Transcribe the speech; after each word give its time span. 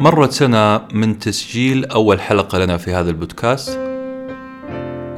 مرت 0.00 0.32
سنة 0.32 0.80
من 0.92 1.18
تسجيل 1.18 1.84
أول 1.84 2.20
حلقة 2.20 2.58
لنا 2.58 2.76
في 2.76 2.94
هذا 2.94 3.10
البودكاست. 3.10 3.78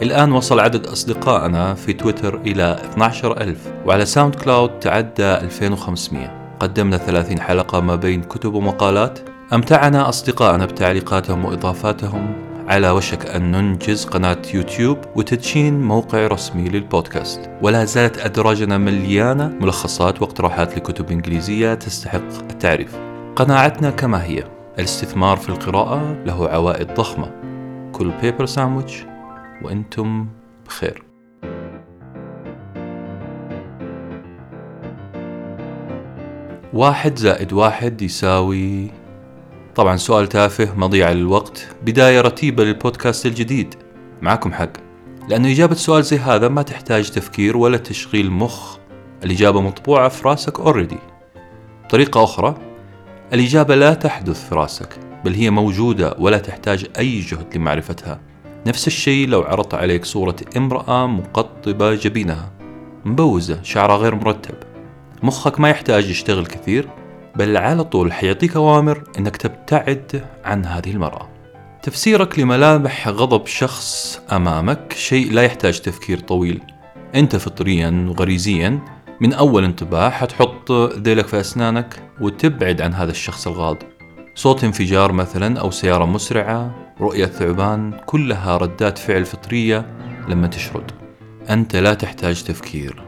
الآن 0.03 0.33
وصل 0.33 0.61
عدد 0.61 0.87
أصدقائنا 0.87 1.75
في 1.75 1.93
تويتر 1.93 2.41
إلى 2.47 2.79
12000 2.85 3.57
وعلى 3.87 4.05
SoundCloud 4.07 4.79
تعدى 4.79 5.35
2500 5.35 6.57
قدمنا 6.61 6.97
30 6.97 7.41
حلقة 7.41 7.81
ما 7.81 7.97
بين 7.97 8.23
كتب 8.23 8.55
ومقالات. 8.55 9.19
أمتعنا 9.53 10.09
أصدقائنا 10.09 10.67
بتعليقاتهم 10.67 11.45
وإضافاتهم 11.45 12.35
على 12.69 12.91
وشك 12.91 13.27
أن 13.27 13.51
ننجز 13.51 14.05
قناة 14.05 14.43
يوتيوب 14.55 14.99
وتدشين 15.17 15.81
موقع 15.81 16.27
رسمي 16.27 16.69
للبودكاست. 16.69 17.51
ولا 17.63 17.85
زالت 17.85 18.19
أدراجنا 18.19 18.79
مليانة 18.79 19.49
ملخصات 19.61 20.23
واقتراحات 20.23 20.77
لكتب 20.77 21.11
إنجليزية 21.11 21.75
تستحق 21.75 22.51
التعريف. 22.51 22.97
قناعتنا 23.37 23.91
كما 23.91 24.25
هي. 24.25 24.58
الاستثمار 24.79 25.37
في 25.37 25.49
القراءة 25.49 26.23
له 26.27 26.49
عوائد 26.49 26.95
ضخمة. 26.95 27.31
كل 27.93 28.13
Paper 28.23 28.47
Sandwich 28.47 29.05
وأنتم 29.63 30.29
بخير. 30.67 31.03
واحد 36.73 37.19
زائد 37.19 37.53
واحد 37.53 38.03
يساوي 38.03 38.91
طبعا 39.75 39.97
سؤال 39.97 40.29
تافه 40.29 40.75
مضيع 40.77 41.13
للوقت 41.13 41.69
بداية 41.83 42.21
رتيبة 42.21 42.65
للبودكاست 42.65 43.27
الجديد. 43.27 43.75
معكم 44.23 44.53
حق. 44.53 44.73
لأنه 45.29 45.53
إجابة 45.53 45.75
سؤال 45.75 46.03
زي 46.03 46.19
هذا 46.19 46.49
ما 46.49 46.63
تحتاج 46.63 47.11
تفكير 47.11 47.57
ولا 47.57 47.77
تشغيل 47.77 48.31
مخ. 48.31 48.79
الإجابة 49.25 49.61
مطبوعة 49.61 50.09
في 50.09 50.29
راسك 50.29 50.61
اوريدي 50.61 50.99
طريقة 51.91 52.25
أخرى 52.25 52.68
الإجابة 53.33 53.75
لا 53.75 53.95
تحدث 53.95 54.49
في 54.49 54.55
راسك 54.55 54.99
بل 55.25 55.35
هي 55.35 55.51
موجودة 55.51 56.15
ولا 56.19 56.39
تحتاج 56.39 56.87
أي 56.99 57.21
جهد 57.21 57.57
لمعرفتها. 57.57 58.21
نفس 58.67 58.87
الشيء 58.87 59.29
لو 59.29 59.43
عرضت 59.43 59.75
عليك 59.75 60.05
صورة 60.05 60.37
امرأة 60.57 61.07
مقطبة 61.07 61.95
جبينها. 61.95 62.51
مبوزة 63.05 63.63
شعرها 63.63 63.97
غير 63.97 64.15
مرتب. 64.15 64.55
مخك 65.23 65.61
ما 65.61 65.71
يحتاج 65.71 66.11
يشتغل 66.11 66.47
كثير 66.47 66.89
بل 67.37 67.57
على 67.57 67.85
طول 67.85 68.13
حيعطيك 68.13 68.57
أوامر 68.57 69.03
أنك 69.19 69.37
تبتعد 69.37 70.25
عن 70.45 70.65
هذه 70.65 70.91
المرأة. 70.91 71.29
تفسيرك 71.83 72.39
لملامح 72.39 73.09
غضب 73.09 73.47
شخص 73.47 74.21
أمامك 74.33 74.93
شيء 74.97 75.33
لا 75.33 75.43
يحتاج 75.43 75.81
تفكير 75.81 76.19
طويل. 76.19 76.61
أنت 77.15 77.37
فطريا 77.37 78.07
وغريزيا 78.09 78.79
من 79.21 79.33
أول 79.33 79.65
انطباع 79.65 80.11
حتحط 80.11 80.73
ذيلك 80.73 81.27
في 81.27 81.41
أسنانك 81.41 82.03
وتبعد 82.21 82.81
عن 82.81 82.95
هذا 82.95 83.11
الشخص 83.11 83.47
الغاضب. 83.47 83.87
صوت 84.35 84.65
انفجار 84.65 85.13
مثلا 85.13 85.61
أو 85.61 85.71
سيارة 85.71 86.05
مسرعة 86.05 86.75
رؤية 87.01 87.27
ثعبان 87.27 87.93
كلها 88.07 88.57
ردات 88.57 88.99
فعل 88.99 89.25
فطرية 89.25 89.87
لما 90.29 90.47
تشرد. 90.47 90.91
أنت 91.51 91.77
لا 91.77 91.95
تحتاج 91.95 92.43
تفكير. 92.43 93.03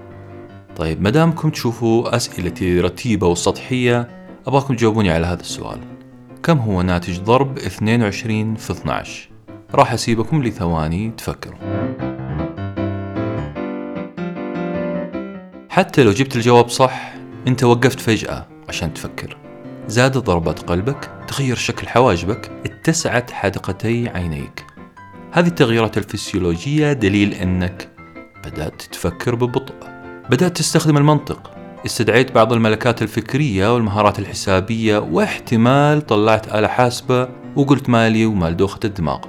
طيب 0.76 1.02
مدامكم 1.02 1.50
تشوفوا 1.50 2.16
أسئلتي 2.16 2.80
رتيبة 2.80 3.26
وسطحية 3.26 4.08
أبغاكم 4.46 4.74
تجاوبوني 4.74 5.10
على 5.10 5.26
هذا 5.26 5.40
السؤال. 5.40 5.78
كم 6.42 6.58
هو 6.58 6.82
ناتج 6.82 7.20
ضرب 7.20 7.58
22 7.58 8.54
في 8.54 8.70
12 8.72 9.30
راح 9.74 9.92
أسيبكم 9.92 10.42
لثواني 10.42 11.10
تفكروا. 11.16 11.79
حتى 15.70 16.02
لو 16.02 16.10
جبت 16.10 16.36
الجواب 16.36 16.68
صح 16.68 17.12
أنت 17.48 17.64
وقفت 17.64 18.00
فجأة 18.00 18.46
عشان 18.68 18.94
تفكر. 18.94 19.36
زادت 19.86 20.18
ضربات 20.18 20.58
قلبك 20.58 21.10
تغير 21.28 21.56
شكل 21.56 21.88
حواجبك 21.88 22.50
اتسعت 22.66 23.30
حدقتي 23.30 24.08
عينيك. 24.08 24.64
هذه 25.32 25.46
التغييرات 25.46 25.98
الفسيولوجية 25.98 26.92
دليل 26.92 27.34
أنك 27.34 27.88
بدأت 28.44 28.82
تفكر 28.82 29.34
ببطء. 29.34 29.74
بدأت 30.30 30.56
تستخدم 30.56 30.96
المنطق. 30.96 31.50
استدعيت 31.86 32.32
بعض 32.32 32.52
الملكات 32.52 33.02
الفكرية 33.02 33.74
والمهارات 33.74 34.18
الحسابية 34.18 34.98
واحتمال 34.98 36.06
طلعت 36.06 36.54
آلة 36.54 36.68
حاسبة 36.68 37.28
وقلت 37.56 37.88
مالي 37.88 38.26
ومال 38.26 38.56
دوخة 38.56 38.80
الدماغ. 38.84 39.20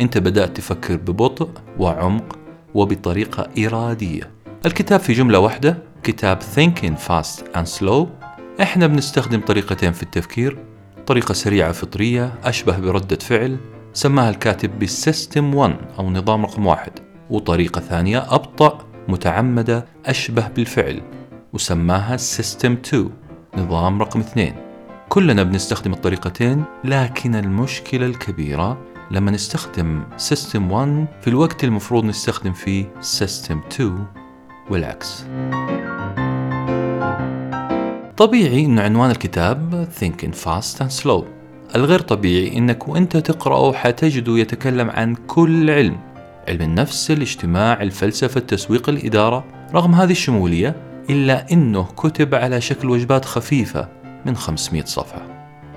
أنت 0.00 0.18
بدأت 0.18 0.56
تفكر 0.56 0.96
ببطء 0.96 1.50
وعمق 1.78 2.38
وبطريقة 2.74 3.48
إرادية. 3.66 4.31
الكتاب 4.66 5.00
في 5.00 5.12
جملة 5.12 5.38
واحدة 5.38 5.78
كتاب 6.02 6.38
Thinking 6.42 7.08
Fast 7.08 7.40
and 7.56 7.80
Slow. 7.80 8.06
إحنا 8.60 8.86
بنستخدم 8.86 9.40
طريقتين 9.40 9.92
في 9.92 10.02
التفكير 10.02 10.58
طريقة 11.06 11.32
سريعة 11.32 11.72
فطرية 11.72 12.32
أشبه 12.44 12.78
بردة 12.78 13.16
فعل 13.16 13.56
سماها 13.92 14.30
الكاتب 14.30 14.78
بال 14.78 14.97
system 14.97 15.54
1 15.54 15.76
أو 15.98 16.10
نظام 16.10 16.44
رقم 16.44 16.66
واحد. 16.66 16.92
وطريقة 17.30 17.80
ثانية 17.80 18.34
أبطأ 18.34 18.78
متعمدة 19.08 19.86
أشبه 20.06 20.48
بالفعل 20.48 21.02
وسماها 21.52 22.16
system 22.16 22.72
2 22.72 23.10
نظام 23.56 24.02
رقم 24.02 24.20
2 24.20 24.54
كلنا 25.08 25.42
بنستخدم 25.42 25.92
الطريقتين 25.92 26.64
لكن 26.84 27.34
المشكلة 27.34 28.06
الكبيرة 28.06 28.78
لما 29.10 29.30
نستخدم 29.30 30.02
system 30.16 30.72
1 30.72 31.06
في 31.20 31.28
الوقت 31.28 31.64
المفروض 31.64 32.04
نستخدم 32.04 32.52
فيه 32.52 32.92
system 33.00 33.60
2 33.72 34.06
والعكس. 34.72 35.24
طبيعي 38.16 38.64
أن 38.64 38.78
عنوان 38.78 39.10
الكتاب 39.10 39.88
Thinking 40.00 40.34
Fast 40.44 40.78
and 40.78 41.02
Slow. 41.02 41.24
الغير 41.76 42.00
طبيعي 42.00 42.58
أنك 42.58 42.88
وأنت 42.88 43.16
تقرأه 43.16 43.72
حتجده 43.72 44.38
يتكلم 44.38 44.90
عن 44.90 45.14
كل 45.14 45.70
علم 45.70 45.96
علم 46.48 46.62
النفس 46.62 47.10
الاجتماع 47.10 47.82
الفلسفة 47.82 48.38
التسويق 48.38 48.88
الإدارة. 48.88 49.44
رغم 49.74 49.94
هذه 49.94 50.10
الشمولية 50.10 50.76
إلا 51.10 51.52
أنه 51.52 51.84
كتب 51.84 52.34
على 52.34 52.60
شكل 52.60 52.90
وجبات 52.90 53.24
خفيفة 53.24 53.88
من 54.26 54.36
500 54.36 54.84
صفحة. 54.84 55.22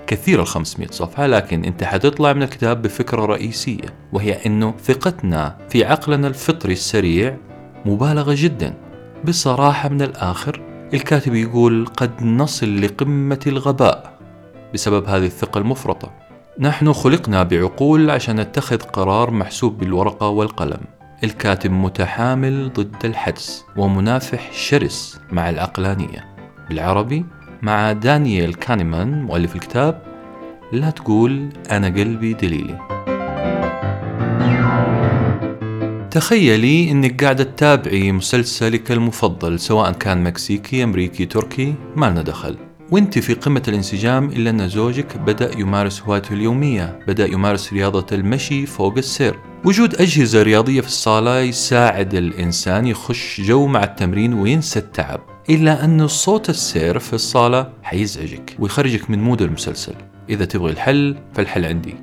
كثير 0.08 0.42
ال 0.42 0.48
500 0.48 0.88
صفحة 0.92 1.28
لكن 1.28 1.66
أنت 1.66 1.84
حتطلع 1.84 2.34
من 2.34 2.44
الكتاب 2.44 2.82
بفكرة 2.82 3.26
رئيسية 3.26 3.96
وهي 4.14 4.46
أنه 4.46 4.74
ثقتنا 4.84 5.58
في 5.70 5.86
عقلنا 5.86 6.28
الفطري 6.28 6.74
السريع 6.74 7.38
مبالغة 7.86 8.36
جدا. 8.38 8.85
بصراحة 9.28 9.90
من 9.90 10.02
الآخر 10.02 10.62
الكاتب 10.94 11.36
يقول 11.36 11.86
قد 11.98 12.24
نصل 12.24 12.82
لقمة 12.82 13.40
الغباء 13.48 14.20
بسبب 14.74 15.06
هذه 15.06 15.26
الثقة 15.26 15.58
المفرطة. 15.58 16.12
نحن 16.60 16.94
خلقنا 16.94 17.44
بعقول 17.44 18.10
عشان 18.10 18.40
نتخذ 18.40 18.78
قرار 18.78 19.32
محسوب 19.32 19.78
بالورقة 19.78 20.28
والقلم. 20.28 20.80
الكاتب 21.24 21.72
متحامل 21.72 22.74
ضد 22.74 23.06
الحدس 23.06 23.66
ومنافح 23.78 24.52
شرس 24.54 25.20
مع 25.32 25.50
العقلانية. 25.50 26.36
بالعربي 26.70 27.26
مع 27.62 27.92
دانيال 27.92 28.56
كانيمان 28.56 29.24
مؤلف 29.24 29.56
الكتاب 29.56 30.02
لا 30.72 30.90
تقول 30.90 31.50
أنا 31.72 31.88
قلبي 31.88 32.34
دليلي. 32.34 32.95
تخيلي 36.16 36.92
إنك 36.92 37.24
قاعدة 37.24 37.44
تتابعي 37.44 38.12
مسلسلك 38.12 38.92
المفضل 38.92 39.60
سواء 39.60 39.92
كان 39.92 40.24
مكسيكي 40.24 40.84
أمريكي 40.84 41.26
تركي 41.26 41.76
ما 41.96 42.06
لنا 42.06 42.22
دخل. 42.22 42.58
وإنت 42.92 43.20
في 43.20 43.34
قمة 43.34 43.64
الانسجام 43.68 44.30
إلا 44.30 44.50
أن 44.50 44.70
زوجك 44.70 45.18
بدأ 45.18 45.60
يمارس 45.60 46.02
هوايته 46.02 46.34
اليومية 46.34 47.00
بدأ 47.08 47.26
يمارس 47.26 47.74
رياضة 47.74 48.06
المشي 48.12 48.66
فوق 48.66 48.98
السير. 48.98 49.36
وجود 49.66 49.96
أجهزة 49.96 50.44
رياضية 50.44 50.82
في 50.82 50.88
الصالة 50.88 51.40
يساعد 51.40 52.14
الإنسان 52.14 52.88
يخش 52.88 53.42
جو 53.42 53.68
مع 53.68 53.84
التمرين 53.84 54.34
وينسى 54.34 54.80
التعب. 54.80 55.20
إلا 55.50 55.86
أن 55.86 56.08
صوت 56.08 56.50
السير 56.50 57.00
في 57.00 57.14
الصالة 57.14 57.70
حيزعجك 57.84 58.56
ويخرجك 58.60 59.10
من 59.10 59.24
mood 59.24 59.42
المسلسل. 59.42 59.96
إذا 60.30 60.46
تبغي 60.46 60.72
الحل 60.72 61.18
فالحل 61.34 61.66
عندي. 61.66 61.96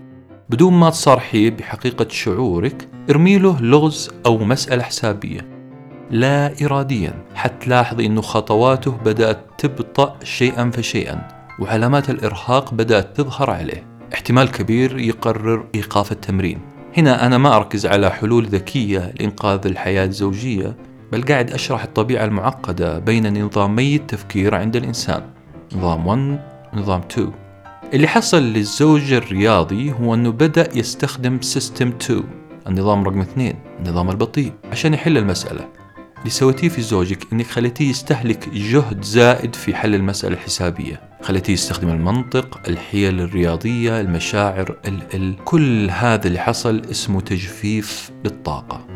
بدون 0.52 0.72
ما 0.72 0.90
تصارحيه 0.90 1.50
بحقيقة 1.50 2.06
شعورك 2.08 2.88
ارمي 3.10 3.38
له 3.38 3.60
لغز 3.60 4.10
أو 4.26 4.38
مسألة 4.38 4.82
حسابية. 4.82 5.46
لا 6.10 6.52
إراديا. 6.64 7.24
حتلاحظي 7.34 8.06
أنه 8.06 8.20
خطواته 8.20 8.90
بدأت 8.90 9.38
تبطأ 9.58 10.16
شيئا 10.24 10.70
فشيئا 10.70 11.28
وعلامات 11.58 12.10
الإرهاق 12.10 12.74
بدأت 12.74 13.16
تظهر 13.16 13.50
عليه. 13.50 13.86
احتمال 14.14 14.50
كبير 14.50 14.98
يقرر 14.98 15.64
إيقاف 15.74 16.12
التمرين. 16.12 16.58
هنا 16.96 17.26
أنا 17.26 17.38
ما 17.38 17.56
أركز 17.56 17.86
على 17.86 18.10
حلول 18.10 18.46
ذكية 18.46 19.12
لإنقاذ 19.20 19.66
الحياة 19.66 20.04
الزوجية 20.04 20.76
بل 21.12 21.22
قاعد 21.22 21.50
أشرح 21.50 21.82
الطبيعة 21.82 22.24
المعقدة 22.24 22.98
بين 22.98 23.44
نظامي 23.44 23.96
التفكير 23.96 24.54
عند 24.54 24.76
الإنسان. 24.76 25.22
نظام 25.76 26.06
1 26.06 26.40
ونظام 26.72 27.00
2 27.10 27.41
اللي 27.92 28.08
حصل 28.08 28.42
للزوج 28.42 29.12
الرياضي 29.12 29.92
هو 29.92 30.14
أنه 30.14 30.30
بدأ 30.30 30.78
يستخدم 30.78 31.40
سيستم 31.40 31.88
2 31.88 32.24
النظام 32.66 33.04
رقم 33.04 33.20
2 33.20 33.54
النظام 33.78 34.10
البطيء 34.10 34.52
عشان 34.72 34.94
يحل 34.94 35.18
المسألة. 35.18 35.68
اللي 36.18 36.30
سويتيه 36.30 36.68
في 36.68 36.82
زوجك 36.82 37.32
إنك 37.32 37.46
خليتيه 37.46 37.90
يستهلك 37.90 38.48
جهد 38.48 39.04
زائد 39.04 39.54
في 39.54 39.74
حل 39.74 39.94
المسألة 39.94 40.34
الحسابية. 40.34 41.00
خليتيه 41.22 41.52
يستخدم 41.52 41.88
المنطق 41.88 42.60
الحيل 42.68 43.20
الرياضية 43.20 44.00
المشاعر 44.00 44.76
ال 44.88 45.02
ال 45.14 45.44
كل 45.44 45.90
هذا 45.90 46.26
اللي 46.26 46.38
حصل 46.38 46.82
اسمه 46.90 47.20
تجفيف 47.20 48.10
للطاقة 48.24 48.86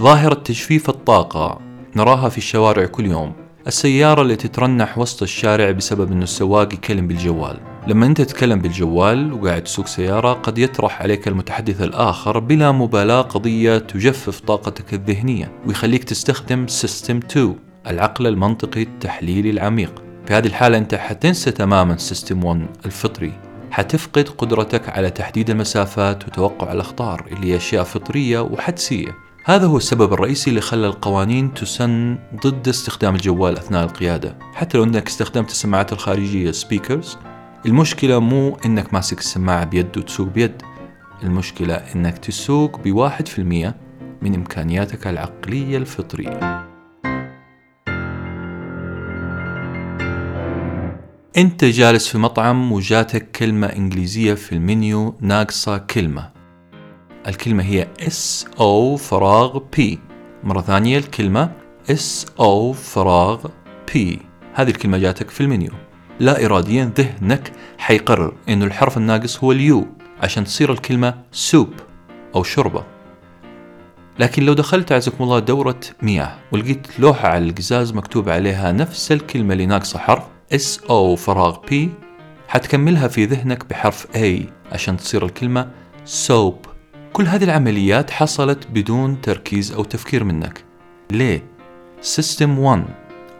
ظاهرة 0.00 0.34
تجفيف 0.34 0.88
الطاقة 0.88 1.60
نراها 1.96 2.28
في 2.28 2.38
الشوارع 2.38 2.86
كل 2.86 3.06
يوم. 3.06 3.43
السيارة 3.66 4.22
اللي 4.22 4.36
تترنح 4.36 4.98
وسط 4.98 5.22
الشارع 5.22 5.70
بسبب 5.70 6.12
إنه 6.12 6.22
السواق 6.22 6.74
يكلم 6.74 7.06
بالجوال. 7.06 7.60
لما 7.86 8.06
أنت 8.06 8.20
تتكلم 8.20 8.58
بالجوال 8.58 9.32
وقاعد 9.32 9.64
تسوق 9.64 9.86
سيارة 9.86 10.32
قد 10.32 10.58
يطرح 10.58 11.02
عليك 11.02 11.28
المتحدث 11.28 11.82
الآخر 11.82 12.38
بلا 12.38 12.72
مبالاة 12.72 13.22
قضية 13.22 13.78
تجفف 13.78 14.40
طاقتك 14.40 14.94
الذهنية 14.94 15.52
ويخليك 15.66 16.04
تستخدم 16.04 16.66
system 16.66 17.16
2 17.16 17.56
العقل 17.86 18.26
المنطقي 18.26 18.82
التحليلي 18.82 19.50
العميق. 19.50 20.02
في 20.26 20.34
هذه 20.34 20.46
الحالة 20.46 20.78
أنت 20.78 20.94
حتنسى 20.94 21.50
تماما 21.50 21.96
system 21.96 22.44
1 22.44 22.66
الفطري. 22.86 23.32
حتفقد 23.70 24.28
قدرتك 24.28 24.88
على 24.88 25.10
تحديد 25.10 25.50
المسافات 25.50 26.28
وتوقع 26.28 26.72
الأخطار 26.72 27.26
اللي 27.32 27.52
هي 27.52 27.56
أشياء 27.56 27.84
فطرية 27.84 28.40
وحدسية. 28.40 29.24
هذا 29.46 29.66
هو 29.66 29.76
السبب 29.76 30.12
الرئيسي 30.12 30.50
اللي 30.50 30.60
خلى 30.60 30.86
القوانين 30.86 31.54
تسن 31.54 32.18
ضد 32.46 32.68
استخدام 32.68 33.14
الجوال 33.14 33.56
أثناء 33.56 33.84
القيادة. 33.84 34.36
حتى 34.54 34.78
لو 34.78 34.84
أنك 34.84 35.06
استخدمت 35.06 35.50
السماعات 35.50 35.92
الخارجية 35.92 36.50
speakers 36.50 37.18
المشكلة 37.66 38.18
مو 38.18 38.56
أنك 38.66 38.94
ماسك 38.94 39.18
السماعة 39.18 39.64
بيد 39.64 39.98
وتسوق 39.98 40.28
بيد. 40.28 40.62
المشكلة 41.22 41.74
أنك 41.74 42.18
تسوق 42.18 42.80
بواحد 42.80 43.28
في 43.28 43.38
المية 43.38 43.76
من 44.22 44.34
إمكانياتك 44.34 45.06
العقلية 45.06 45.78
الفطرية. 45.78 46.64
أنت 51.36 51.64
جالس 51.64 52.08
في 52.08 52.18
مطعم 52.18 52.72
وجاتك 52.72 53.30
كلمة 53.30 53.66
إنجليزية 53.66 54.34
في 54.34 54.52
المنيو 54.52 55.14
ناقصة 55.20 55.78
كلمة. 55.78 56.33
الكلمة 57.26 57.64
هي 57.64 57.88
S 58.00 58.46
O 58.60 58.96
فراغ 58.96 59.58
P 59.76 59.98
مرة 60.44 60.60
ثانية 60.60 60.98
الكلمة 60.98 61.52
S 61.90 62.26
O 62.40 62.72
فراغ 62.72 63.46
P 63.94 64.18
هذه 64.54 64.68
الكلمة 64.68 64.98
جاتك 64.98 65.30
في 65.30 65.40
المنيو. 65.40 65.72
لا 66.20 66.44
إراديا 66.44 66.92
ذهنك 66.98 67.52
حيقرر 67.78 68.34
إنه 68.48 68.64
الحرف 68.64 68.96
الناقص 68.96 69.44
هو 69.44 69.52
ال 69.52 69.69
U 69.69 69.86
عشان 70.22 70.44
تصير 70.44 70.72
الكلمة 70.72 71.14
soup 71.32 71.68
أو 72.34 72.42
شوربة. 72.42 72.84
لكن 74.18 74.42
لو 74.42 74.52
دخلت 74.52 74.92
عزكم 74.92 75.24
الله 75.24 75.38
دورة 75.38 75.80
مياه 76.02 76.38
ولقيت 76.52 77.00
لوحة 77.00 77.28
على 77.28 77.48
القزاز 77.48 77.92
مكتوب 77.92 78.28
عليها 78.28 78.72
نفس 78.72 79.12
الكلمة 79.12 79.52
اللي 79.52 79.66
ناقصة 79.66 79.98
حرف 79.98 80.24
S 80.52 80.80
O 80.90 81.16
فراغ 81.16 81.58
P 81.70 81.90
حتكملها 82.48 83.08
في 83.08 83.24
ذهنك 83.24 83.64
بحرف 83.70 84.06
A 84.16 84.42
عشان 84.72 84.96
تصير 84.96 85.24
الكلمة 85.24 85.70
Soup. 86.04 86.73
كل 87.14 87.26
هذه 87.26 87.44
العمليات 87.44 88.10
حصلت 88.10 88.66
بدون 88.66 89.20
تركيز 89.20 89.72
أو 89.72 89.84
تفكير 89.84 90.24
منك. 90.24 90.64
ليه؟ 91.10 91.42
system 92.00 92.58
1 92.58 92.84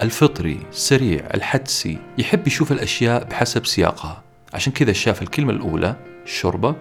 الفطري 0.03 0.59
السريع 0.71 1.29
الحدسي 1.35 1.99
يحب 2.19 2.47
يشوف 2.47 2.73
الأشياء 2.73 3.25
بحسب 3.25 3.67
سياقها. 3.67 4.23
عشان 4.55 4.73
كذا 4.73 4.93
شاف 4.93 5.23
الكلمة 5.23 5.53
الأولى 5.53 5.97
شوربة 6.25 6.75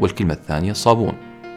والكلمة 0.00 0.34
الثانية 0.34 0.72
صابون. 0.72 1.12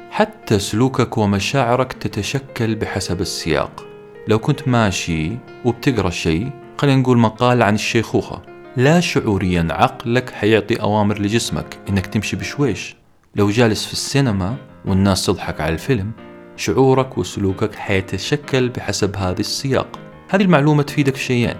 حتى 0.09 0.59
سلوكك 0.59 1.17
ومشاعرك 1.17 1.93
تتشكل 1.93 2.75
بحسب 2.75 3.21
السياق. 3.21 3.85
لو 4.27 4.39
كنت 4.39 4.67
ماشي 4.67 5.37
وبتقرأ 5.65 6.09
شيء 6.09 6.51
خلينا 6.77 7.01
نقول 7.01 7.17
مقال 7.17 7.63
عن 7.63 7.73
الشيخوخة 7.75 8.41
لا 8.77 8.99
شعوريا 8.99 9.67
عقلك 9.69 10.29
حيعطي 10.29 10.81
أوامر 10.81 11.21
لجسمك 11.21 11.77
إنك 11.89 12.05
تمشي 12.05 12.35
بشويش. 12.35 12.95
لو 13.35 13.49
جالس 13.49 13.85
في 13.85 13.93
السينما 13.93 14.70
والناس 14.85 15.25
تضحك 15.25 15.61
على 15.61 15.73
الفيلم. 15.73 16.11
شعورك 16.55 17.17
وسلوكك 17.17 17.75
حيتشكل 17.75 18.69
بحسب 18.69 19.15
هذا 19.15 19.39
السياق. 19.39 19.99
هذه 20.29 20.41
المعلومة 20.41 20.83
تفيدك 20.83 21.15
في 21.15 21.23
شيئين. 21.23 21.55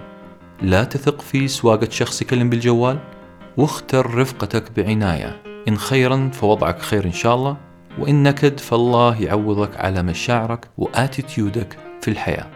لا 0.62 0.84
تثق 0.84 1.20
في 1.20 1.48
سواقة 1.48 1.88
شخص 1.90 2.22
يكلم 2.22 2.50
بالجوال 2.50 2.98
واختر 3.56 4.14
رفقتك 4.14 4.72
بعناية. 4.76 5.42
إن 5.68 5.76
خيرا 5.76 6.30
فوضعك 6.32 6.82
خير 6.82 7.04
إن 7.04 7.12
شاء 7.12 7.34
الله 7.34 7.56
وإن 7.98 8.22
نكد 8.22 8.60
فالله 8.60 9.22
يعوضك 9.22 9.76
على 9.76 10.02
مشاعرك 10.02 10.68
وآتيتيودك 10.78 11.76
في 12.00 12.08
الحياة. 12.08 12.46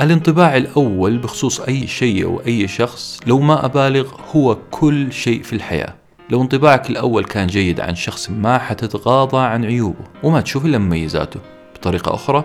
الانطباع 0.00 0.56
الأول 0.56 1.18
بخصوص 1.18 1.60
أي 1.60 1.86
شيء 1.86 2.24
أو 2.24 2.40
أي 2.46 2.68
شخص 2.68 3.20
لو 3.26 3.40
ما 3.40 3.64
أبالغ 3.64 4.14
هو 4.36 4.56
كل 4.70 5.12
شيء 5.12 5.42
في 5.42 5.52
الحياة. 5.52 5.94
لو 6.30 6.42
انطباعك 6.42 6.90
الأول 6.90 7.24
كان 7.24 7.46
جيد 7.46 7.80
عن 7.80 7.94
شخص 7.94 8.30
ما 8.30 8.58
حتتغاضى 8.58 9.38
عن 9.38 9.64
عيوبه 9.64 10.04
وما 10.22 10.40
تشوف 10.40 10.64
إلا 10.66 10.78
مميزاته. 10.78 11.40
بطريقة 11.74 12.14
أخرى 12.14 12.44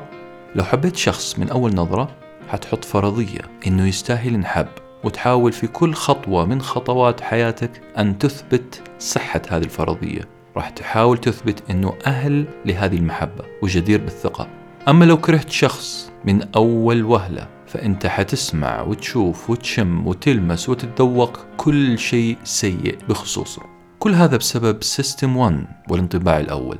لو 0.56 0.63
حبيت 0.63 0.95
شخص 0.95 1.39
من 1.39 1.50
أول 1.50 1.75
نظرة 1.75 2.10
حتحط 2.50 2.86
فرضية 2.86 3.42
إنه 3.68 3.88
يستاهل 3.88 4.33
انحب 4.33 4.68
وتحاول 5.04 5.51
في 5.51 5.68
كل 5.68 5.94
خطوة 5.94 6.45
من 6.45 6.62
خطوات 6.62 7.22
حياتك 7.22 7.81
أن 7.98 8.18
تثبت 8.18 8.81
صحة 9.00 9.42
هذه 9.50 9.63
الفرضية. 9.63 10.22
راح 10.56 10.69
تحاول 10.69 11.18
تثبت 11.18 11.63
أنه 11.69 11.94
أهل 12.06 12.45
لهذه 12.66 12.95
المحبة 12.95 13.44
وجدير 13.62 14.01
بالثقة. 14.01 14.48
أما 14.88 15.06
لو 15.06 15.18
كرهت 15.18 15.50
شخص 15.50 16.12
من 16.25 16.48
أول 16.56 17.04
وهلة 17.04 17.48
فأنت 17.71 18.07
حتسمع 18.07 18.81
وتشوف 18.81 19.50
وتشم 19.50 20.07
وتلمس 20.07 20.69
وتتذوق 20.69 21.39
كل 21.57 22.00
شيء 22.00 22.38
سيء 22.44 22.97
بخصوصه. 23.09 23.62
كل 24.00 24.13
هذا 24.13 24.38
بسبب 24.38 24.83
system 24.83 25.38
1 25.38 25.65
والانطباع 25.89 26.39
الأول. 26.39 26.77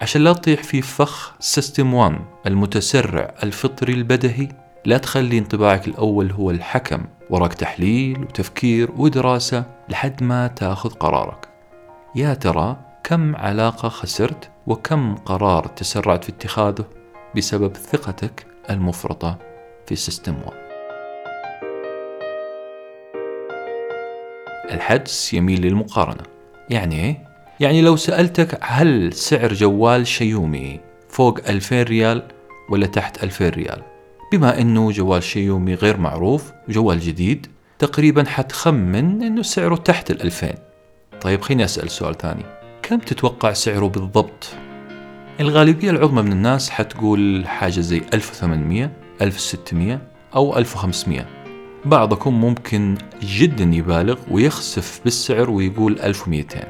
عشان 0.00 0.24
لا 0.24 0.32
تطيح 0.32 0.62
في 0.62 0.82
فخ 0.82 1.34
system 1.40 1.94
1 1.94 2.18
المتسرع 2.46 3.34
الفطري 3.42 3.92
البدهي 3.92 4.48
لا 4.84 4.98
تخلي 4.98 5.38
انطباعك 5.38 5.88
الأول 5.88 6.30
هو 6.32 6.50
الحكم 6.50 7.04
وراك 7.30 7.54
تحليل 7.54 8.20
وتفكير 8.22 8.90
ودراسة 8.96 9.64
لحد 9.88 10.22
ما 10.22 10.46
تأخذ 10.46 10.90
قرارك. 10.90 11.48
يا 12.14 12.34
ترى 12.34 12.76
كم 13.04 13.36
علاقة 13.36 13.88
خسرت 13.88 14.50
وكم 14.66 15.14
قرار 15.14 15.66
تسرعت 15.66 16.24
في 16.24 16.30
اتخاذه 16.30 16.84
بسبب 17.36 17.76
ثقتك 17.76 18.46
المفرطة؟ 18.70 19.53
في 19.86 19.96
system 19.96 20.34
1 20.46 20.64
الحدس 24.70 25.34
يميل 25.34 25.60
للمقارنة. 25.60 26.22
يعني 26.70 27.00
إيه؟ 27.00 27.28
يعني 27.60 27.82
لو 27.82 27.96
سألتك 27.96 28.58
هل 28.62 29.12
سعر 29.12 29.52
جوال 29.52 30.06
شيومي 30.06 30.80
فوق 31.08 31.38
2000 31.48 31.82
ريال 31.82 32.22
ولا 32.70 32.86
تحت 32.86 33.24
2000 33.24 33.48
ريال؟ 33.48 33.82
بما 34.32 34.60
إنه 34.60 34.90
جوال 34.90 35.22
شيومي 35.22 35.74
غير 35.74 35.96
معروف 35.96 36.52
وجوال 36.68 37.00
جديد 37.00 37.46
تقريبا 37.78 38.24
حتخمن 38.24 39.22
إنه 39.22 39.42
سعره 39.42 39.76
تحت 39.76 40.10
ال 40.10 40.22
2000 40.22 40.54
طيب 41.20 41.42
خليني 41.42 41.64
أسأل 41.64 41.90
سؤال 41.90 42.18
ثاني. 42.18 42.44
كم 42.82 42.98
تتوقع 42.98 43.52
سعره 43.52 43.86
بالضبط؟ 43.86 44.48
الغالبية 45.40 45.90
العظمى 45.90 46.22
من 46.22 46.32
الناس 46.32 46.70
حتقول 46.70 47.44
حاجة 47.46 47.80
زي 47.80 48.02
1800 48.14 48.90
1600 49.22 50.00
أو 50.34 50.58
1500 50.58 51.26
بعضكم 51.84 52.40
ممكن 52.40 52.94
جدا 53.22 53.64
يبالغ 53.64 54.18
ويخسف 54.30 55.00
بالسعر 55.04 55.50
ويقول 55.50 56.00
1200 56.00 56.60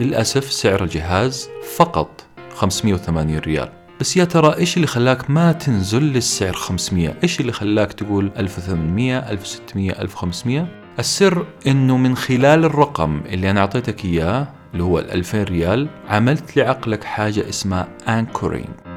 للأسف 0.00 0.52
سعر 0.52 0.84
الجهاز 0.84 1.48
فقط 1.76 2.24
580 2.54 3.38
ريال. 3.38 3.68
بس 4.00 4.16
يا 4.16 4.24
ترى 4.24 4.56
إيش 4.56 4.76
اللي 4.76 4.86
خلاك 4.86 5.30
ما 5.30 5.52
تنزل 5.52 6.02
للسعر 6.02 6.52
500 6.52 7.14
إيش 7.22 7.40
اللي 7.40 7.52
خلاك 7.52 7.92
تقول 7.92 8.30
1800 8.36 9.18
1600 9.18 9.90
1500 9.92 10.66
السر 10.98 11.46
إنه 11.66 11.96
من 11.96 12.16
خلال 12.16 12.64
الرقم 12.64 13.20
اللي 13.26 13.50
أنا 13.50 13.60
أعطيتك 13.60 14.04
إياه 14.04 14.48
اللي 14.72 14.84
هو 14.84 14.98
ال 14.98 15.10
2000 15.10 15.42
ريال 15.42 15.88
عملت 16.08 16.56
لعقلك 16.56 17.04
حاجة 17.04 17.48
اسمها 17.48 17.88
انكورينج 18.08 18.89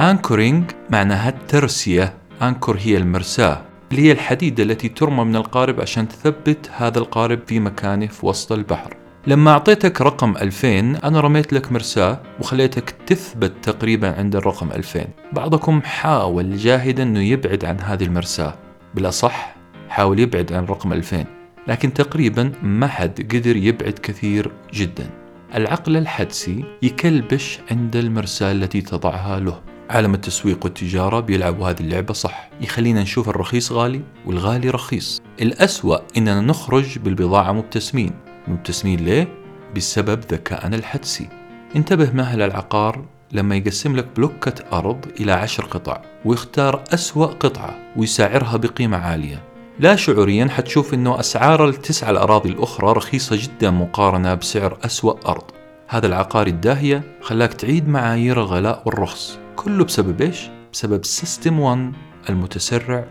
انكورينج 0.00 0.70
معناها 0.90 1.28
الترسية 1.28 2.14
أنكر 2.42 2.76
هي 2.80 2.96
المرساة 2.96 3.62
اللي 3.90 4.02
هي 4.02 4.12
الحديدة 4.12 4.62
التي 4.62 4.88
ترمى 4.88 5.24
من 5.24 5.36
القارب 5.36 5.80
عشان 5.80 6.08
تثبت 6.08 6.70
هذا 6.76 6.98
القارب 6.98 7.40
في 7.46 7.60
مكانه 7.60 8.06
في 8.06 8.26
وسط 8.26 8.52
البحر. 8.52 8.96
لما 9.26 9.50
أعطيتك 9.50 10.00
رقم 10.00 10.36
2000 10.36 10.68
أنا 11.04 11.20
رميت 11.20 11.52
لك 11.52 11.72
مرساة 11.72 12.20
وخليتك 12.40 12.90
تثبت 13.06 13.52
تقريبا 13.62 14.18
عند 14.18 14.36
الرقم 14.36 14.72
2000 14.72 15.04
بعضكم 15.32 15.82
حاول 15.82 16.56
جاهدا 16.56 17.02
أنه 17.02 17.20
يبعد 17.20 17.64
عن 17.64 17.80
هذه 17.80 18.04
المرساة 18.04 18.54
بالأصح 18.94 19.56
حاول 19.88 20.18
يبعد 20.18 20.52
عن 20.52 20.64
رقم 20.64 20.92
2000 20.92 21.24
لكن 21.68 21.92
تقريبا 21.92 22.52
ما 22.62 22.86
حد 22.86 23.34
قدر 23.34 23.56
يبعد 23.56 23.98
كثير 24.02 24.52
جدا. 24.74 25.10
العقل 25.54 25.96
الحدسي 25.96 26.64
يكلبش 26.82 27.58
عند 27.70 27.96
المرساة 27.96 28.52
التي 28.52 28.80
تضعها 28.80 29.40
له. 29.40 29.60
عالم 29.90 30.14
التسويق 30.14 30.64
والتجارة 30.64 31.20
بيلعبوا 31.20 31.70
هذه 31.70 31.80
اللعبة 31.80 32.14
صح. 32.14 32.50
يخلينا 32.60 33.02
نشوف 33.02 33.28
الرخيص 33.28 33.72
غالي 33.72 34.00
والغالي 34.26 34.70
رخيص. 34.70 35.22
الأسوأ 35.42 35.98
إننا 36.16 36.40
نخرج 36.40 36.98
بالبضاعة 36.98 37.52
مبتسمين 37.52 38.12
مبتسمين 38.48 39.00
ليه؟ 39.00 39.28
بسبب 39.76 40.20
ذكائنا 40.32 40.76
الحدسي. 40.76 41.28
انتبه 41.76 42.10
ماهل 42.12 42.42
العقار 42.42 43.04
لما 43.32 43.56
يقسم 43.56 43.96
لك 43.96 44.06
بلوكة 44.16 44.54
أرض 44.72 45.06
إلى 45.20 45.32
عشر 45.32 45.64
قطع 45.64 46.02
ويختار 46.24 46.84
أسوأ 46.94 47.26
قطعة 47.26 47.78
ويسعرها 47.96 48.56
بقيمة 48.56 48.96
عالية. 48.96 49.42
لا 49.80 49.96
شعوريا 49.96 50.48
حتشوف 50.48 50.94
أنه 50.94 51.20
أسعار 51.20 51.68
التسع 51.68 52.10
الأراضي 52.10 52.48
الأخرى 52.48 52.92
رخيصة 52.92 53.36
جدا 53.36 53.70
مقارنة 53.70 54.34
بسعر 54.34 54.78
أسوأ 54.84 55.28
أرض. 55.28 55.44
هذا 55.88 56.06
العقار 56.06 56.46
الداهية 56.46 57.02
خلاك 57.22 57.52
تعيد 57.52 57.88
معايير 57.88 58.40
الغلاء 58.40 58.82
والرخص. 58.86 59.38
كله 59.58 59.84
بسبب 59.84 60.20
إيش؟ 60.20 60.50
بسبب 60.72 61.04
سيستم 61.04 61.60
1 61.60 61.92
المتسرع 62.28 63.04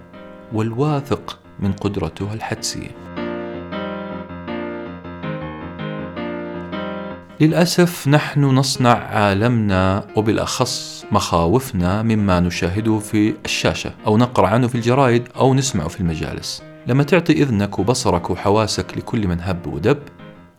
والواثق 0.54 1.40
من 1.60 1.72
قدرته 1.72 2.34
الحدسية. 2.34 2.92
للأسف 7.40 8.08
نحن 8.08 8.44
نصنع 8.44 8.90
عالمنا 8.90 10.08
وبالأخص 10.16 11.06
مخاوفنا 11.12 12.04
مما 12.04 12.40
نشاهده 12.40 13.00
في 13.00 13.34
الشاشة 13.46 13.92
أو 14.06 14.18
نقرأ 14.18 14.48
عنه 14.48 14.68
في 14.68 14.76
الجرائد 14.76 15.28
أو 15.36 15.54
نسمعه 15.54 15.88
في 15.88 16.00
المجالس. 16.00 16.64
لما 16.88 17.04
تعطي 17.04 17.34
إذنك 17.34 17.80
وبصرك 17.80 18.30
وحواسك 18.30 18.98
لكل 18.98 19.28
من 19.28 19.42
هب 19.42 19.68
ودب 19.68 20.00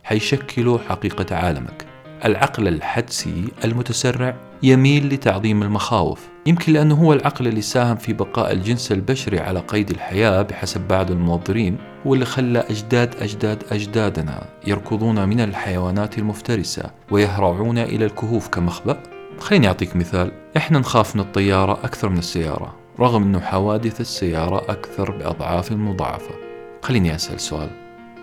حيشكلوا 0.03 0.77
حقيقة 0.77 1.35
عالمك. 1.35 1.88
العقل 2.25 2.67
الحدسي 2.67 3.45
المتسرع 3.63 4.35
يميل 4.63 5.13
لتعظيم 5.13 5.63
المخاوف 5.63 6.27
يمكن 6.45 6.73
لأنه 6.73 6.95
هو 6.95 7.13
العقل 7.13 7.47
اللي 7.47 7.61
ساهم 7.61 7.95
في 7.95 8.13
بقاء 8.13 8.51
الجنس 8.51 8.91
البشري 8.91 9.39
على 9.39 9.59
قيد 9.59 9.89
الحياة 9.89 10.41
بحسب 10.41 10.87
بعض 10.87 11.11
المنظرين 11.11 11.77
هو 12.07 12.13
اللي 12.13 12.25
خلى 12.25 12.59
أجداد 12.59 13.15
أجداد 13.21 13.63
أجدادنا 13.71 14.45
يركضون 14.67 15.29
من 15.29 15.39
الحيوانات 15.41 16.17
المفترسة 16.17 16.83
ويهرعون 17.11 17.77
إلى 17.77 18.05
الكهوف 18.05 18.47
كمخبأ 18.47 19.03
خليني 19.39 19.67
أعطيك 19.67 19.95
مثال 19.95 20.31
إحنا 20.57 20.79
نخاف 20.79 21.15
من 21.15 21.21
الطيارة 21.21 21.73
أكثر 21.73 22.09
من 22.09 22.17
السيارة 22.17 22.75
رغم 22.99 23.23
أنه 23.23 23.39
حوادث 23.39 24.01
السيارة 24.01 24.71
أكثر 24.71 25.11
بأضعاف 25.11 25.71
مضاعفة 25.71 26.35
خليني 26.81 27.15
أسأل 27.15 27.39
سؤال 27.39 27.69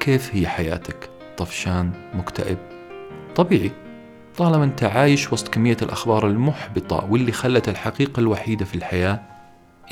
كيف 0.00 0.34
هي 0.34 0.46
حياتك؟ 0.46 1.10
طفشان؟ 1.36 1.90
مكتئب؟ 2.14 2.58
طبيعي 3.36 3.70
طالما 4.36 4.64
أنت 4.64 4.84
عايش 4.84 5.32
وسط 5.32 5.48
كمية 5.48 5.76
الأخبار 5.82 6.26
المحبطة 6.26 7.08
واللي 7.10 7.32
خلت 7.32 7.68
الحقيقة 7.68 8.20
الوحيدة 8.20 8.64
في 8.64 8.74
الحياة 8.74 9.20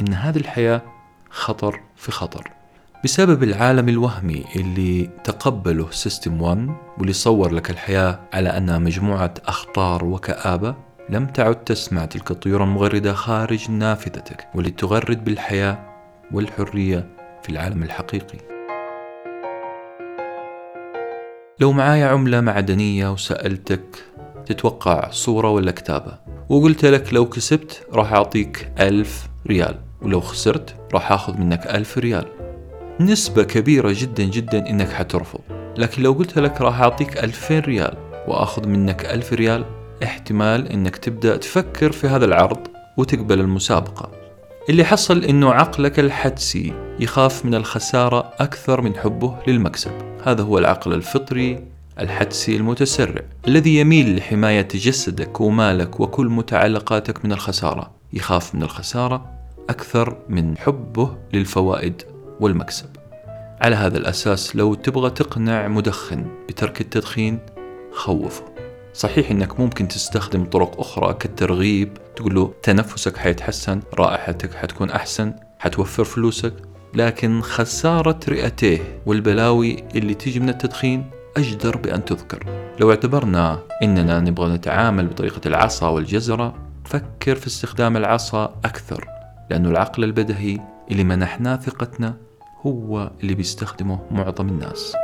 إن 0.00 0.12
هذه 0.12 0.36
الحياة 0.36 0.82
خطر 1.30 1.80
في 1.96 2.12
خطر. 2.12 2.50
بسبب 3.04 3.42
العالم 3.42 3.88
الوهمي 3.88 4.44
اللي 4.56 5.10
تقبله 5.24 5.90
سيستم 5.90 6.42
1 6.42 6.68
واللي 6.98 7.12
صور 7.12 7.52
لك 7.52 7.70
الحياة 7.70 8.20
على 8.32 8.48
أنها 8.48 8.78
مجموعة 8.78 9.34
أخطار 9.46 10.04
وكآبة 10.04 10.74
لم 11.10 11.26
تعد 11.26 11.64
تسمع 11.64 12.04
تلك 12.04 12.30
الطيور 12.30 12.64
المغردة 12.64 13.12
خارج 13.12 13.70
نافذتك 13.70 14.48
واللي 14.54 14.70
تغرد 14.70 15.24
بالحياة 15.24 15.78
والحرية 16.32 17.08
في 17.42 17.48
العالم 17.48 17.82
الحقيقي. 17.82 18.38
لو 21.60 21.72
معايا 21.72 22.06
عملة 22.06 22.40
معدنية 22.40 23.12
وسألتك 23.12 24.04
تتوقع 24.46 25.10
صورة 25.10 25.50
ولا 25.50 25.70
كتابة؟ 25.72 26.18
وقلت 26.48 26.84
لك 26.84 27.14
لو 27.14 27.28
كسبت 27.28 27.86
راح 27.92 28.12
أعطيك 28.12 28.72
ألف 28.80 29.28
ريال 29.46 29.78
ولو 30.02 30.20
خسرت 30.20 30.74
راح 30.94 31.12
أخذ 31.12 31.36
منك 31.36 31.66
ألف 31.66 31.98
ريال. 31.98 32.24
نسبة 33.00 33.42
كبيرة 33.42 33.94
جدا 33.98 34.24
جدا 34.24 34.70
إنك 34.70 34.88
حترفض 34.88 35.40
لكن 35.78 36.02
لو 36.02 36.12
قلت 36.12 36.38
لك 36.38 36.60
راح 36.60 36.80
أعطيك 36.80 37.24
ألفين 37.24 37.60
ريال 37.60 37.96
وأخذ 38.28 38.68
منك 38.68 39.04
ألف 39.04 39.32
ريال 39.32 39.64
احتمال 40.04 40.68
إنك 40.68 40.96
تبدأ 40.96 41.36
تفكر 41.36 41.92
في 41.92 42.06
هذا 42.06 42.24
العرض 42.24 42.66
وتقبل 42.96 43.40
المسابقة. 43.40 44.10
اللي 44.68 44.84
حصل 44.84 45.24
إنه 45.24 45.52
عقلك 45.52 46.00
الحدسي 46.00 46.72
يخاف 47.00 47.44
من 47.44 47.54
الخسارة 47.54 48.32
أكثر 48.38 48.80
من 48.80 48.96
حبه 48.96 49.36
للمكسب. 49.46 49.92
هذا 50.24 50.42
هو 50.42 50.58
العقل 50.58 50.92
الفطري 50.92 51.64
الحدسي 52.00 52.56
المتسرع 52.56 53.22
الذي 53.48 53.76
يميل 53.76 54.16
لحماية 54.16 54.68
جسدك 54.74 55.40
ومالك 55.40 56.00
وكل 56.00 56.26
متعلقاتك 56.26 57.24
من 57.24 57.32
الخسارة. 57.32 57.94
يخاف 58.12 58.54
من 58.54 58.62
الخسارة 58.62 59.30
أكثر 59.70 60.16
من 60.28 60.58
حبه 60.58 61.16
للفوائد 61.32 62.02
والمكسب. 62.40 62.88
على 63.60 63.76
هذا 63.76 63.98
الأساس 63.98 64.56
لو 64.56 64.74
تبغى 64.74 65.10
تقنع 65.10 65.68
مدخن 65.68 66.26
بترك 66.48 66.80
التدخين 66.80 67.38
خوفه. 67.92 68.44
صحيح 68.94 69.30
إنك 69.30 69.60
ممكن 69.60 69.88
تستخدم 69.88 70.44
طرق 70.44 70.80
أخرى 70.80 71.14
كالترغيب 71.14 71.98
تقول 72.16 72.34
له 72.34 72.54
تنفسك 72.62 73.16
حيتحسن 73.16 73.80
رائحتك 73.94 74.54
حتكون 74.54 74.90
أحسن 74.90 75.34
حتوفر 75.58 76.04
فلوسك 76.04 76.54
لكن 76.94 77.40
خسارة 77.40 78.20
رئتيه 78.28 79.00
والبلاوي 79.06 79.84
اللي 79.94 80.14
تيجي 80.14 80.40
من 80.40 80.48
التدخين 80.48 81.10
أجدر 81.36 81.76
بأن 81.76 82.04
تذكر. 82.04 82.46
لو 82.80 82.90
اعتبرنا 82.90 83.58
أننا 83.82 84.20
نبغى 84.20 84.54
نتعامل 84.54 85.06
بطريقة 85.06 85.40
العصا 85.46 85.88
والجزرة 85.88 86.54
فكر 86.84 87.34
في 87.34 87.46
استخدام 87.46 87.96
العصا 87.96 88.44
أكثر 88.64 89.08
لأنه 89.50 89.68
العقل 89.68 90.04
البدهي 90.04 90.60
اللي 90.90 91.04
منحناه 91.04 91.56
ثقتنا 91.56 92.16
هو 92.66 93.10
اللي 93.22 93.34
بيستخدمه 93.34 94.00
معظم 94.10 94.48
الناس. 94.48 94.96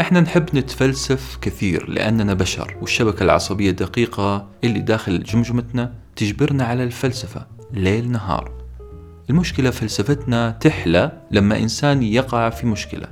إحنا 0.00 0.20
نحب 0.20 0.56
نتفلسف 0.56 1.38
كثير 1.40 1.90
لأننا 1.90 2.34
بشر 2.34 2.76
والشبكة 2.80 3.22
العصبية 3.22 3.70
الدقيقة 3.70 4.48
اللي 4.64 4.80
داخل 4.80 5.22
جمجمتنا 5.22 5.92
تجبرنا 6.16 6.64
على 6.64 6.84
الفلسفة 6.84 7.46
ليل 7.72 8.10
نهار. 8.10 8.61
المشكلة 9.30 9.70
فلسفتنا 9.70 10.50
تحلى 10.50 11.12
لما 11.30 11.58
إنسان 11.58 12.02
يقع 12.02 12.50
في 12.50 12.66
مشكلة. 12.66 13.06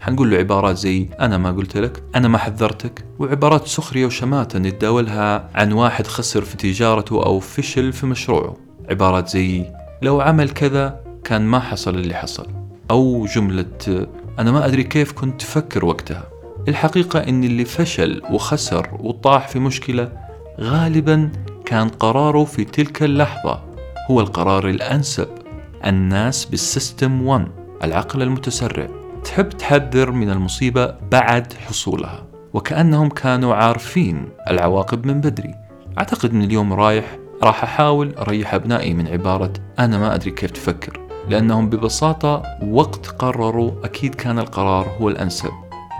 حنقول 0.00 0.30
له 0.30 0.36
عبارات 0.36 0.76
زي 0.76 1.08
أنا 1.20 1.38
ما 1.38 1.52
قلت 1.52 1.76
لك 1.76 2.02
أنا 2.14 2.28
ما 2.28 2.38
حذرتك 2.38 3.04
وعبارات 3.18 3.66
سخرية 3.66 4.06
وشماتة 4.06 4.58
نتداولها 4.58 5.50
عن 5.54 5.72
واحد 5.72 6.06
خسر 6.06 6.42
في 6.42 6.56
تجارته 6.56 7.24
أو 7.24 7.40
فشل 7.40 7.92
في 7.92 8.06
مشروعه. 8.06 8.56
عبارات 8.90 9.28
زي 9.28 9.64
لو 10.02 10.20
عمل 10.20 10.50
كذا 10.50 11.00
كان 11.24 11.42
ما 11.42 11.60
حصل 11.60 11.94
اللي 11.94 12.14
حصل. 12.14 12.46
أو 12.90 13.26
جملة 13.26 14.06
أنا 14.38 14.52
ما 14.52 14.66
أدري 14.66 14.82
كيف 14.82 15.12
كنت 15.12 15.40
تفكر 15.40 15.84
وقتها. 15.84 16.24
الحقيقة 16.68 17.18
أن 17.18 17.44
اللي 17.44 17.64
فشل 17.64 18.22
وخسر 18.30 18.88
وطاح 19.00 19.48
في 19.48 19.58
مشكلة 19.58 20.12
غالبا 20.60 21.32
كان 21.64 21.88
قراره 21.88 22.44
في 22.44 22.64
تلك 22.64 23.02
اللحظة. 23.02 23.62
هو 24.10 24.20
القرار 24.20 24.68
الأنسب. 24.68 25.28
الناس 25.86 26.44
بالسيستم 26.44 27.22
1 27.22 27.48
العقل 27.84 28.22
المتسرع. 28.22 28.88
تحب 29.24 29.48
تحذر 29.48 30.10
من 30.10 30.30
المصيبة 30.30 30.94
بعد 31.10 31.52
حصولها. 31.52 32.26
وكأنهم 32.52 33.08
كانوا 33.08 33.54
عارفين 33.54 34.28
العواقب 34.50 35.06
من 35.06 35.20
بدري. 35.20 35.54
أعتقد 35.98 36.30
أن 36.30 36.42
اليوم 36.42 36.72
رايح 36.72 37.18
راح 37.42 37.62
أحاول 37.62 38.14
أريح 38.14 38.54
أبنائي 38.54 38.94
من 38.94 39.08
عبارة 39.08 39.52
أنا 39.78 39.98
ما 39.98 40.14
أدري 40.14 40.30
كيف 40.30 40.50
تفكر. 40.50 41.00
لأنهم 41.28 41.70
ببساطة 41.70 42.42
وقت 42.68 43.06
قرروا 43.06 43.72
أكيد 43.84 44.14
كان 44.14 44.38
القرار 44.38 44.96
هو 45.00 45.08
الأنسب. 45.08 45.52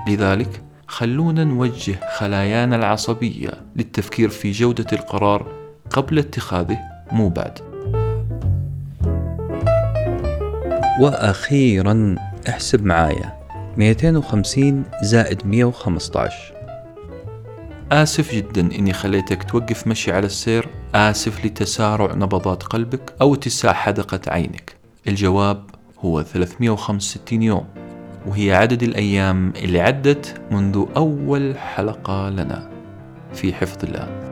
لذلك 0.09 0.63
خلونا 0.87 1.45
نوجه 1.45 2.01
خلايانا 2.17 2.77
العصبية 2.77 3.51
للتفكير 3.77 4.29
في 4.29 4.51
جودة 4.51 4.87
القرار 4.93 5.47
قبل 5.91 6.19
اتخاذه 6.19 6.79
مو 7.13 7.29
بعد. 7.29 7.76
وأخيرا 11.01 12.17
احسب 12.49 12.85
معايا. 12.85 13.37
250 13.77 14.85
زائد 15.03 15.47
115 15.47 16.55
آسف 17.93 18.35
جدا 18.35 18.61
إني 18.61 18.93
خليتك 18.93 19.43
توقف 19.43 19.87
مشي 19.87 20.13
على 20.13 20.27
السير. 20.27 20.69
آسف 20.95 21.45
لتسارع 21.45 22.15
نبضات 22.15 22.63
قلبك 22.63 23.13
أو 23.21 23.35
اتساع 23.35 23.73
حدقة 23.73 24.21
عينك. 24.29 24.77
الجواب 25.09 25.65
هو 25.99 26.23
365 26.23 27.43
يوم. 27.43 27.67
وهي 28.27 28.55
عدد 28.55 28.83
الأيام 28.83 29.53
اللي 29.57 29.81
عدت 29.81 30.41
منذ 30.51 30.85
أول 30.97 31.59
حلقة 31.59 32.29
لنا. 32.31 32.71
في 33.35 33.53
حفظ 33.53 33.85
الله. 33.85 34.26